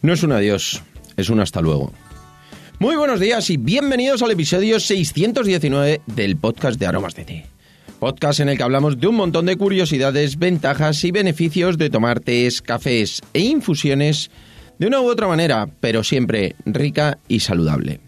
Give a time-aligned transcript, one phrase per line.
[0.00, 0.80] No es un adiós,
[1.16, 1.92] es un hasta luego.
[2.78, 7.46] Muy buenos días y bienvenidos al episodio 619 del podcast de Aromas de Té.
[7.98, 12.20] Podcast en el que hablamos de un montón de curiosidades, ventajas y beneficios de tomar
[12.20, 14.30] tés, cafés e infusiones
[14.78, 17.98] de una u otra manera, pero siempre rica y saludable.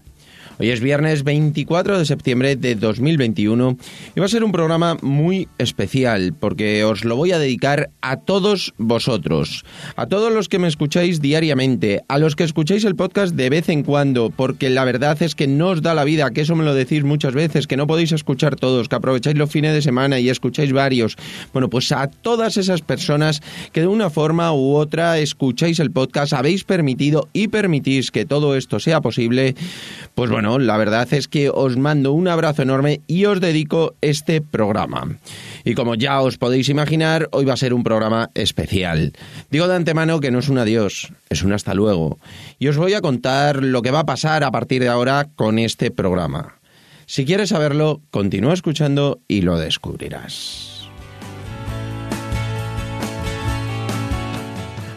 [0.60, 3.78] Hoy es viernes 24 de septiembre de 2021
[4.14, 8.18] y va a ser un programa muy especial porque os lo voy a dedicar a
[8.18, 9.64] todos vosotros,
[9.96, 13.70] a todos los que me escucháis diariamente, a los que escucháis el podcast de vez
[13.70, 16.64] en cuando, porque la verdad es que no os da la vida, que eso me
[16.64, 20.20] lo decís muchas veces, que no podéis escuchar todos, que aprovecháis los fines de semana
[20.20, 21.16] y escucháis varios.
[21.54, 23.40] Bueno, pues a todas esas personas
[23.72, 28.56] que de una forma u otra escucháis el podcast, habéis permitido y permitís que todo
[28.56, 29.54] esto sea posible,
[30.14, 34.40] pues bueno, la verdad es que os mando un abrazo enorme y os dedico este
[34.40, 35.16] programa.
[35.64, 39.12] Y como ya os podéis imaginar, hoy va a ser un programa especial.
[39.50, 42.18] Digo de antemano que no es un adiós, es un hasta luego.
[42.58, 45.58] Y os voy a contar lo que va a pasar a partir de ahora con
[45.58, 46.56] este programa.
[47.06, 50.79] Si quieres saberlo, continúa escuchando y lo descubrirás.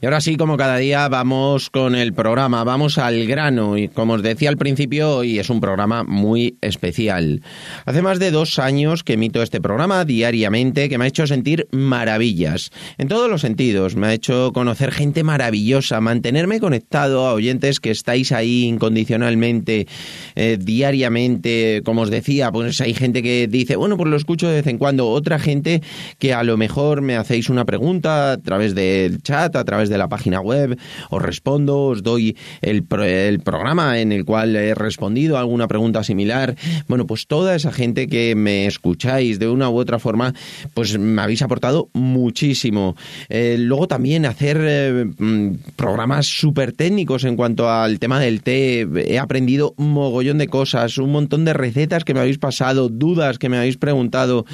[0.00, 3.76] Y ahora sí, como cada día, vamos con el programa, vamos al grano.
[3.76, 7.42] Y como os decía al principio, hoy es un programa muy especial.
[7.84, 11.66] Hace más de dos años que emito este programa diariamente, que me ha hecho sentir
[11.72, 13.96] maravillas, en todos los sentidos.
[13.96, 19.88] Me ha hecho conocer gente maravillosa, mantenerme conectado a oyentes que estáis ahí incondicionalmente,
[20.36, 21.82] eh, diariamente.
[21.84, 24.78] Como os decía, pues hay gente que dice, bueno, pues lo escucho de vez en
[24.78, 25.08] cuando.
[25.08, 25.82] Otra gente
[26.20, 29.98] que a lo mejor me hacéis una pregunta a través del chat, a través de
[29.98, 30.78] la página web,
[31.10, 36.04] os respondo, os doy el, el programa en el cual he respondido a alguna pregunta
[36.04, 36.56] similar.
[36.88, 40.34] Bueno, pues toda esa gente que me escucháis de una u otra forma,
[40.74, 42.96] pues me habéis aportado muchísimo.
[43.28, 48.86] Eh, luego también hacer eh, mm, programas súper técnicos en cuanto al tema del té.
[49.06, 53.38] He aprendido un mogollón de cosas, un montón de recetas que me habéis pasado, dudas
[53.38, 54.44] que me habéis preguntado.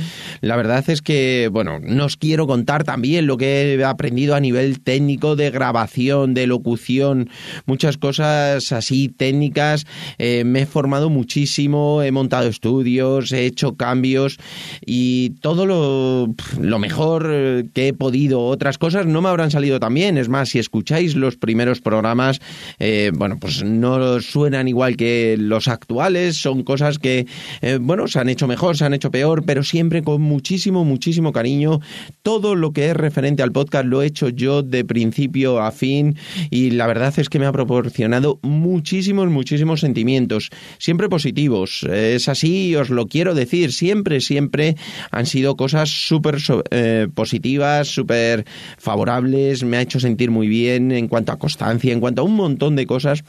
[0.41, 4.41] La verdad es que, bueno, no os quiero contar también lo que he aprendido a
[4.41, 7.31] nivel técnico de grabación, de locución,
[7.65, 9.87] muchas cosas así técnicas.
[10.19, 14.39] Eh, me he formado muchísimo, he montado estudios, he hecho cambios
[14.85, 18.45] y todo lo, lo mejor que he podido.
[18.45, 20.19] Otras cosas no me habrán salido tan bien.
[20.19, 22.41] Es más, si escucháis los primeros programas,
[22.79, 26.37] eh, bueno, pues no suenan igual que los actuales.
[26.37, 27.27] Son cosas que,
[27.63, 31.33] eh, bueno, se han hecho mejor, se han hecho peor, pero siempre con muchísimo, muchísimo
[31.33, 31.81] cariño.
[32.23, 35.71] Todo lo que es referente al podcast lo he hecho yo de principio principio a
[35.71, 36.17] fin
[36.51, 41.85] y la verdad es que me ha proporcionado muchísimos, muchísimos sentimientos, siempre positivos.
[41.85, 44.77] Es así, os lo quiero decir, siempre, siempre
[45.13, 46.39] han sido cosas súper
[46.71, 48.45] eh, positivas, súper
[48.77, 52.35] favorables, me ha hecho sentir muy bien en cuanto a constancia, en cuanto a un
[52.35, 53.23] montón de cosas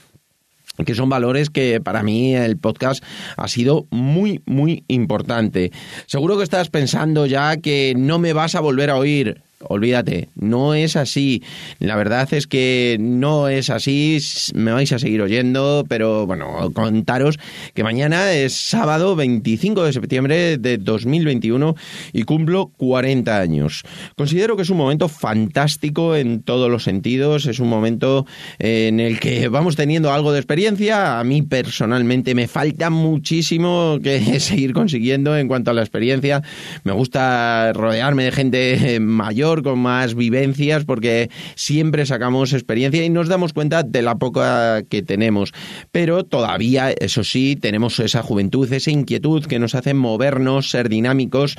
[0.86, 3.04] que son valores que para mí el podcast
[3.38, 5.72] ha sido muy, muy importante.
[6.08, 10.74] Seguro que estás pensando ya que no me vas a volver a oír olvídate, no
[10.74, 11.44] es así.
[11.80, 14.20] La verdad es que no es así,
[14.54, 17.40] me vais a seguir oyendo, pero bueno, contaros
[17.74, 21.76] que mañana es sábado 25 de septiembre de 2021
[22.14, 23.84] y cumplo 40 años.
[24.16, 28.26] Considero que es un momento fantástico en todos los sentidos, es un momento
[28.60, 34.40] en el que vamos teniendo algo de experiencia, a mí personalmente me falta muchísimo que
[34.40, 36.42] seguir consiguiendo en cuanto a la experiencia,
[36.84, 43.28] me gusta rodearme de gente mayor, con más vivencias, porque siempre sacamos experiencia y nos
[43.28, 45.54] damos cuenta de la poca que tenemos.
[45.92, 51.56] Pero todavía, eso sí, tenemos esa juventud, esa inquietud que nos hace movernos, ser dinámicos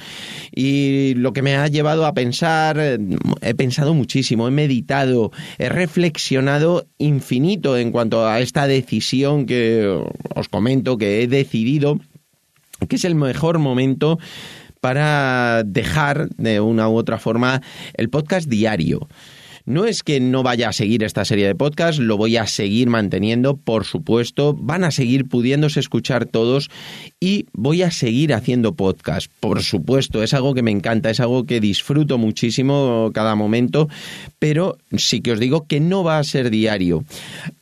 [0.55, 2.99] y lo que me ha llevado a pensar,
[3.41, 10.03] he pensado muchísimo, he meditado, he reflexionado infinito en cuanto a esta decisión que
[10.35, 12.01] os comento, que he decidido
[12.89, 14.19] que es el mejor momento
[14.81, 17.63] para dejar de una u otra forma
[17.95, 19.09] el podcast diario.
[19.67, 22.89] No es que no vaya a seguir esta serie de podcasts, lo voy a seguir
[22.89, 26.71] manteniendo, por supuesto, van a seguir pudiéndose escuchar todos
[27.19, 31.47] y voy a seguir haciendo podcast, por supuesto, es algo que me encanta, es algo
[31.47, 33.89] que disfruto muchísimo cada momento,
[34.39, 37.05] pero sí que os digo que no va a ser diario.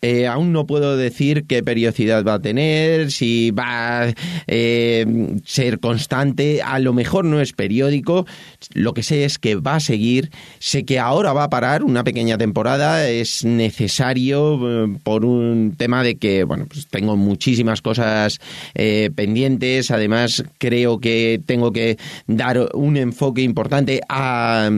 [0.03, 4.15] Eh, aún no puedo decir qué periodicidad va a tener, si va a
[4.47, 5.07] eh,
[5.47, 8.27] ser constante, a lo mejor no es periódico,
[8.75, 12.05] lo que sé es que va a seguir, sé que ahora va a parar una
[12.05, 18.41] pequeña temporada, es necesario eh, por un tema de que, bueno, pues tengo muchísimas cosas
[18.75, 21.97] pendientes, además creo que tengo que
[22.27, 24.69] dar un enfoque importante a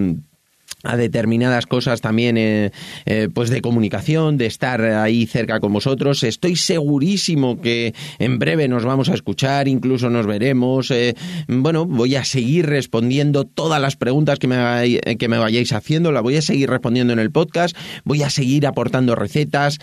[0.87, 2.71] a determinadas cosas también eh,
[3.05, 6.23] eh, pues de comunicación, de estar ahí cerca con vosotros.
[6.23, 10.91] Estoy segurísimo que en breve nos vamos a escuchar, incluso nos veremos.
[10.91, 11.15] Eh,
[11.49, 16.23] bueno, voy a seguir respondiendo todas las preguntas que me, que me vayáis haciendo, las
[16.23, 19.79] voy a seguir respondiendo en el podcast, voy a seguir aportando recetas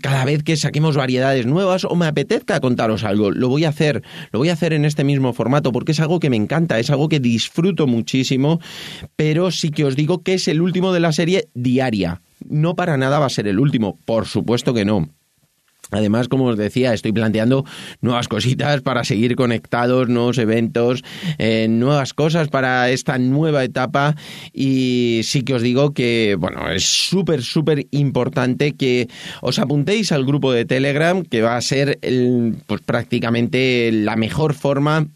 [0.00, 3.30] cada vez que saquemos variedades nuevas o me apetezca contaros algo.
[3.30, 4.02] Lo voy a hacer,
[4.32, 6.90] lo voy a hacer en este mismo formato porque es algo que me encanta, es
[6.90, 8.60] algo que disfruto muchísimo,
[9.16, 12.22] pero sí que os digo que es el último de la serie diaria.
[12.48, 15.08] No para nada va a ser el último, por supuesto que no.
[15.92, 17.64] Además, como os decía, estoy planteando
[18.00, 21.04] nuevas cositas para seguir conectados, nuevos eventos,
[21.38, 24.16] eh, nuevas cosas para esta nueva etapa
[24.52, 29.08] y sí que os digo que, bueno, es súper, súper importante que
[29.42, 32.00] os apuntéis al grupo de Telegram, que va a ser
[32.66, 35.06] pues prácticamente la mejor forma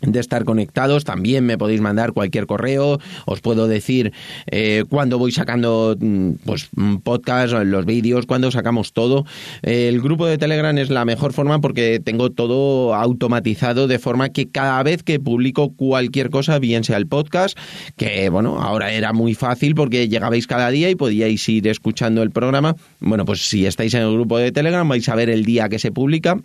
[0.00, 1.04] de estar conectados.
[1.04, 2.98] También me podéis mandar cualquier correo.
[3.26, 4.12] Os puedo decir
[4.50, 6.68] eh, cuando voy sacando mm, pues
[7.02, 9.24] podcast, los vídeos, cuando sacamos todo.
[9.62, 14.48] el grupo de Telegram es la mejor forma porque tengo todo automatizado de forma que
[14.50, 17.58] cada vez que publico cualquier cosa, bien sea el podcast,
[17.96, 22.30] que bueno, ahora era muy fácil porque llegabais cada día y podíais ir escuchando el
[22.30, 22.76] programa.
[23.00, 25.78] Bueno, pues si estáis en el grupo de Telegram vais a ver el día que
[25.78, 26.38] se publica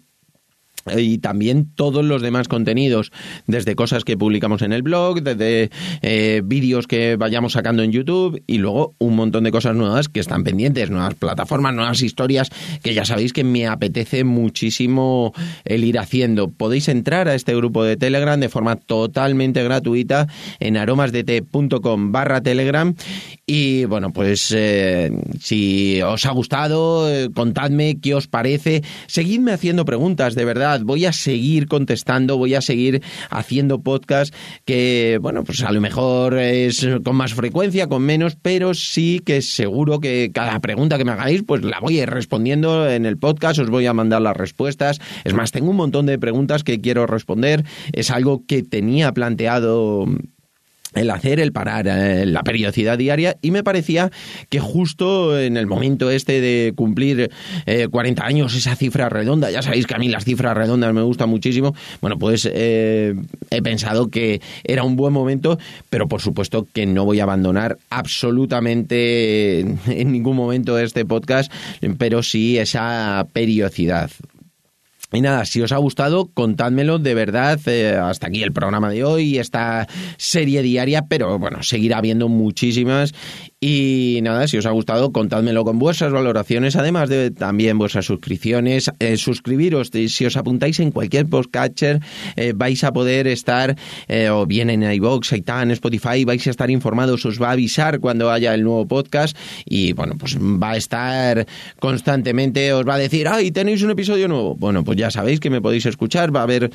[0.96, 3.12] y también todos los demás contenidos,
[3.48, 5.70] desde cosas que publicamos en el blog, desde
[6.02, 10.20] eh, vídeos que vayamos sacando en YouTube y luego un montón de cosas nuevas que
[10.20, 12.50] están pendientes, nuevas plataformas, nuevas historias
[12.84, 15.34] que ya sabéis que me apetece muchísimo
[15.66, 16.50] el ir haciendo.
[16.50, 20.28] Podéis entrar a este grupo de Telegram de forma totalmente gratuita
[20.60, 22.96] en aromasdt.com barra Telegram
[23.46, 29.86] y bueno, pues eh, si os ha gustado, eh, contadme qué os parece, seguidme haciendo
[29.86, 34.34] preguntas, de verdad voy a seguir contestando, voy a seguir haciendo podcast
[34.66, 39.42] que, bueno, pues a lo mejor es con más frecuencia, con menos, pero sí que
[39.42, 43.18] seguro que cada pregunta que me hagáis, pues la voy a ir respondiendo en el
[43.18, 45.00] podcast, os voy a mandar las respuestas.
[45.24, 47.64] Es más, tengo un montón de preguntas que quiero responder.
[47.94, 50.06] Es algo que tenía planteado
[50.96, 54.12] el hacer, el parar, eh, la periodicidad diaria y me parecía
[54.50, 57.32] que justo en el momento este de cumplir
[57.92, 61.02] 40 eh, años, esa cifra redonda, ya sabéis que a mí las cifras redondas me
[61.02, 63.16] gustan muchísimo, bueno, pues eh,
[63.52, 65.60] he pensado que era un buen momento,
[65.90, 71.52] pero por supuesto que no voy a abandonar absolutamente en ningún momento este podcast,
[71.98, 74.10] pero sí esa periodicidad.
[75.12, 77.60] Y nada, si os ha gustado, contádmelo de verdad.
[77.66, 83.14] Eh, hasta aquí el programa de hoy, esta serie diaria, pero bueno, seguirá habiendo muchísimas
[83.62, 88.90] y nada, si os ha gustado, contádmelo con vuestras valoraciones, además de también vuestras suscripciones.
[89.00, 92.00] Eh, suscribiros, si os apuntáis en cualquier podcatcher,
[92.38, 93.76] eh, vais a poder estar,
[94.08, 98.00] eh, o bien en iVoox, en Spotify, vais a estar informados, os va a avisar
[98.00, 99.36] cuando haya el nuevo podcast
[99.66, 101.46] y bueno, pues va a estar
[101.82, 104.56] constantemente, os va a decir, ¡ay, tenéis un episodio nuevo!
[104.56, 106.72] Bueno, pues ya sabéis que me podéis escuchar, va a haber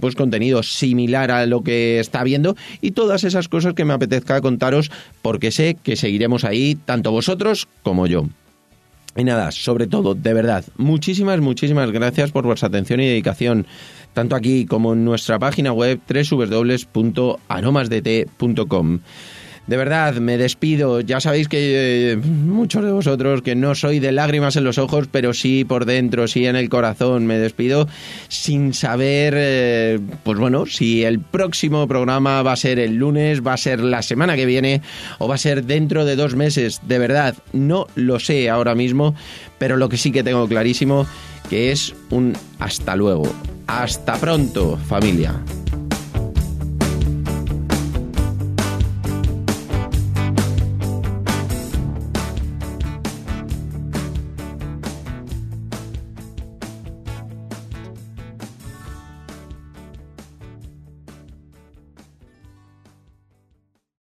[0.00, 4.40] pues contenido similar a lo que está viendo y todas esas cosas que me apetezca
[4.40, 8.26] contaros porque sé que se seguiremos ahí, tanto vosotros como yo.
[9.16, 13.66] Y nada, sobre todo, de verdad, muchísimas, muchísimas gracias por vuestra atención y dedicación,
[14.12, 18.98] tanto aquí como en nuestra página web www.aromasdt.com.
[19.66, 21.00] De verdad, me despido.
[21.00, 25.08] Ya sabéis que eh, muchos de vosotros que no soy de lágrimas en los ojos,
[25.10, 27.26] pero sí por dentro, sí en el corazón.
[27.26, 27.88] Me despido
[28.28, 33.52] sin saber, eh, pues bueno, si el próximo programa va a ser el lunes, va
[33.52, 34.82] a ser la semana que viene
[35.18, 36.80] o va a ser dentro de dos meses.
[36.86, 39.14] De verdad, no lo sé ahora mismo,
[39.58, 41.06] pero lo que sí que tengo clarísimo
[41.48, 43.32] que es un hasta luego.
[43.66, 45.34] Hasta pronto, familia.